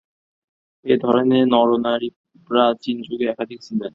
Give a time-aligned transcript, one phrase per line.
[0.85, 2.09] এ-ধরনের নরনারী
[2.49, 3.89] প্রাচীনযুগে একাধিক ছিলেন।